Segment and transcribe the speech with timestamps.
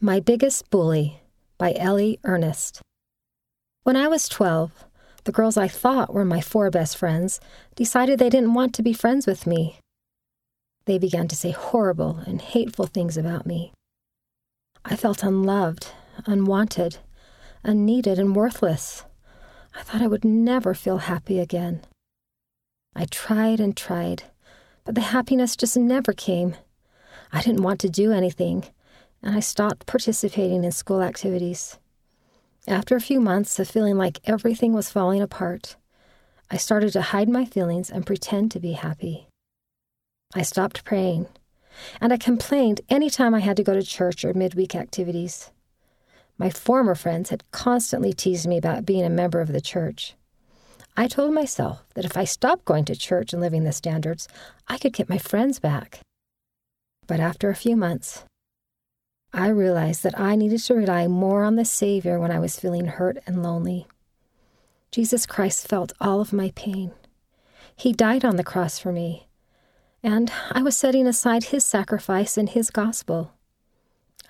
[0.00, 1.22] My Biggest Bully
[1.58, 2.80] by Ellie Ernest.
[3.82, 4.84] When I was 12,
[5.24, 7.40] the girls I thought were my four best friends
[7.74, 9.80] decided they didn't want to be friends with me.
[10.84, 13.72] They began to say horrible and hateful things about me.
[14.84, 15.88] I felt unloved,
[16.26, 16.98] unwanted,
[17.64, 19.04] unneeded, and worthless.
[19.74, 21.80] I thought I would never feel happy again.
[22.94, 24.22] I tried and tried,
[24.84, 26.54] but the happiness just never came.
[27.32, 28.62] I didn't want to do anything
[29.22, 31.78] and I stopped participating in school activities.
[32.66, 35.76] After a few months of feeling like everything was falling apart,
[36.50, 39.28] I started to hide my feelings and pretend to be happy.
[40.34, 41.26] I stopped praying,
[42.00, 45.50] and I complained any time I had to go to church or midweek activities.
[46.36, 50.14] My former friends had constantly teased me about being a member of the church.
[50.96, 54.28] I told myself that if I stopped going to church and living the standards,
[54.68, 56.00] I could get my friends back.
[57.06, 58.24] But after a few months,
[59.32, 62.86] I realized that I needed to rely more on the Savior when I was feeling
[62.86, 63.86] hurt and lonely.
[64.90, 66.92] Jesus Christ felt all of my pain.
[67.76, 69.28] He died on the cross for me,
[70.02, 73.32] and I was setting aside His sacrifice and His gospel.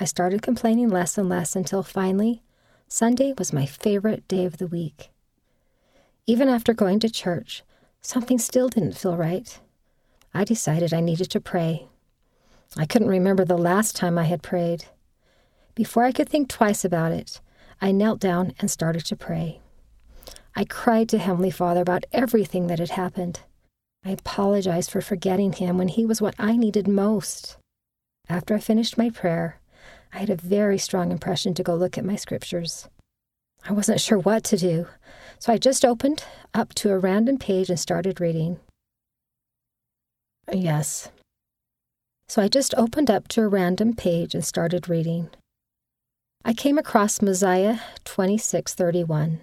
[0.00, 2.42] I started complaining less and less until finally,
[2.88, 5.10] Sunday was my favorite day of the week.
[6.26, 7.62] Even after going to church,
[8.00, 9.60] something still didn't feel right.
[10.34, 11.88] I decided I needed to pray.
[12.76, 14.84] I couldn't remember the last time I had prayed.
[15.78, 17.40] Before I could think twice about it,
[17.80, 19.60] I knelt down and started to pray.
[20.56, 23.42] I cried to Heavenly Father about everything that had happened.
[24.04, 27.58] I apologized for forgetting Him when He was what I needed most.
[28.28, 29.60] After I finished my prayer,
[30.12, 32.88] I had a very strong impression to go look at my scriptures.
[33.64, 34.88] I wasn't sure what to do,
[35.38, 38.58] so I just opened up to a random page and started reading.
[40.52, 41.12] Yes,
[42.26, 45.30] so I just opened up to a random page and started reading.
[46.44, 49.40] I came across Mosiah 26:31.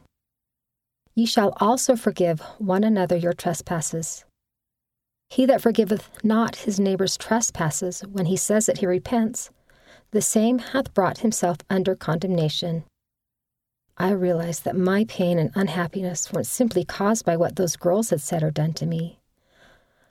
[1.14, 4.26] Ye shall also forgive one another your trespasses.
[5.30, 9.50] He that forgiveth not his neighbor's trespasses when he says that he repents,
[10.12, 12.84] the same hath brought himself under condemnation.
[13.98, 18.22] I realized that my pain and unhappiness weren't simply caused by what those girls had
[18.22, 19.20] said or done to me.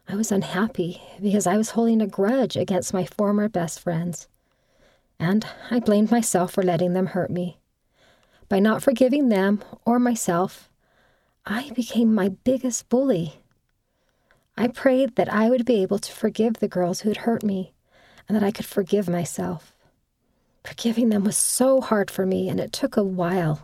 [0.08, 4.28] I was unhappy because I was holding a grudge against my former best friends.
[5.18, 7.58] And I blamed myself for letting them hurt me.
[8.48, 10.68] By not forgiving them or myself,
[11.46, 13.40] I became my biggest bully.
[14.56, 17.72] I prayed that I would be able to forgive the girls who had hurt me
[18.28, 19.74] and that I could forgive myself.
[20.64, 23.60] Forgiving them was so hard for me, and it took a while.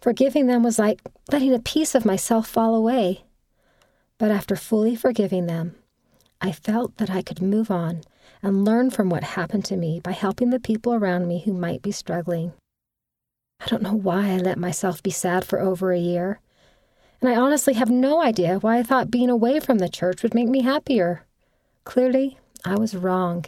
[0.00, 3.24] Forgiving them was like letting a piece of myself fall away.
[4.16, 5.74] But after fully forgiving them,
[6.40, 8.02] I felt that I could move on
[8.42, 11.82] and learn from what happened to me by helping the people around me who might
[11.82, 12.52] be struggling.
[13.60, 16.40] I don't know why I let myself be sad for over a year,
[17.20, 20.32] and I honestly have no idea why I thought being away from the church would
[20.32, 21.26] make me happier.
[21.84, 23.44] Clearly, I was wrong.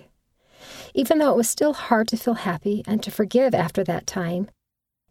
[0.95, 4.51] Even though it was still hard to feel happy and to forgive after that time,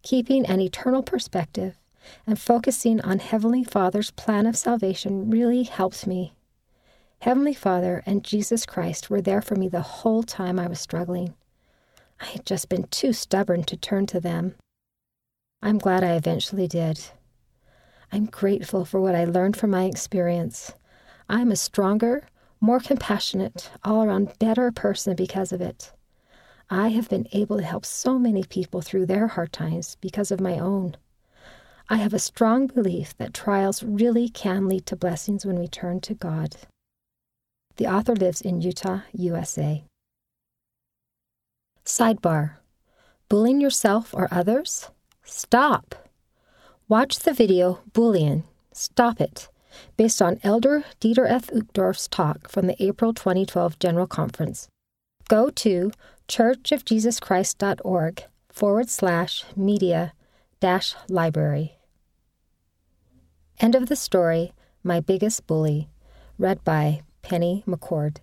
[0.04, 1.80] keeping an eternal perspective
[2.28, 6.34] and focusing on Heavenly Father's plan of salvation really helped me.
[7.22, 11.36] Heavenly Father and Jesus Christ were there for me the whole time I was struggling.
[12.20, 14.56] I had just been too stubborn to turn to them.
[15.62, 17.00] I'm glad I eventually did.
[18.12, 20.74] I'm grateful for what I learned from my experience.
[21.30, 22.24] I'm a stronger,
[22.60, 25.94] more compassionate, all around better person because of it.
[26.72, 30.42] I have been able to help so many people through their hard times because of
[30.42, 30.98] my own.
[31.88, 36.00] I have a strong belief that trials really can lead to blessings when we turn
[36.00, 36.56] to God.
[37.82, 39.84] The author lives in Utah, USA.
[41.84, 42.58] Sidebar
[43.28, 44.92] Bullying yourself or others?
[45.24, 45.96] Stop!
[46.88, 49.50] Watch the video Bullying, Stop It,
[49.98, 51.48] based on Elder Dieter F.
[51.48, 54.68] Uchtdorf's talk from the April 2012 General Conference.
[55.28, 55.92] Go to
[56.28, 60.14] churchofjesuschrist.org forward slash media
[60.60, 61.80] dash library.
[63.60, 64.54] End of the story
[64.84, 65.90] My Biggest Bully,
[66.38, 68.18] read by Penny McCord.